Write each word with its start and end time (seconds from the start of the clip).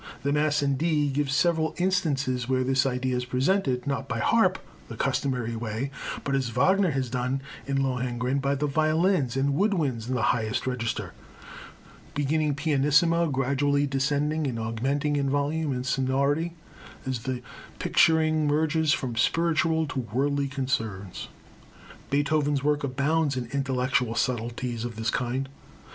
The 0.23 0.33
Mass 0.33 0.63
in 0.63 0.77
D 0.77 1.09
gives 1.11 1.31
several 1.35 1.75
instances 1.77 2.49
where 2.49 2.63
this 2.63 2.87
idea 2.87 3.15
is 3.15 3.23
presented, 3.23 3.85
not 3.85 4.07
by 4.09 4.17
harp 4.17 4.57
(the 4.87 4.95
customary 4.97 5.55
way), 5.55 5.91
but 6.23 6.33
as 6.33 6.49
Wagner 6.49 6.89
has 6.89 7.07
done 7.07 7.39
in 7.67 7.83
Lohengrin, 7.83 8.39
by 8.39 8.55
the 8.55 8.65
violins 8.65 9.37
and 9.37 9.53
wood 9.53 9.75
winds 9.75 10.09
in 10.09 10.15
the 10.15 10.31
highest 10.33 10.65
register, 10.65 11.13
beginning 12.15 12.55
pianissimo, 12.55 13.27
gradually 13.29 13.85
descending 13.85 14.47
and 14.47 14.57
augmenting 14.57 15.17
in 15.17 15.29
volume 15.29 15.71
and 15.71 15.85
sonority 15.85 16.55
as 17.05 17.19
the 17.19 17.43
picturing 17.77 18.47
merges 18.47 18.93
from 18.93 19.15
spiritual 19.15 19.85
to 19.85 19.99
worldly 20.11 20.47
concerns. 20.47 21.27
Beethoven's 22.09 22.63
work 22.63 22.83
abounds 22.83 23.37
in 23.37 23.49
intellectual 23.53 24.15
subtleties 24.15 24.83
of 24.83 24.95
this 24.95 25.11
kind. 25.11 25.47